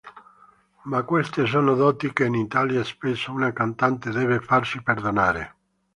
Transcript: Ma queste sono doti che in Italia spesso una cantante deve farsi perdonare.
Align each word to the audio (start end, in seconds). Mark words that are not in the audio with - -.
Ma 0.85 1.03
queste 1.03 1.45
sono 1.45 1.75
doti 1.75 2.11
che 2.11 2.25
in 2.25 2.33
Italia 2.33 2.83
spesso 2.83 3.31
una 3.31 3.53
cantante 3.53 4.09
deve 4.09 4.39
farsi 4.39 4.81
perdonare. 4.81 5.55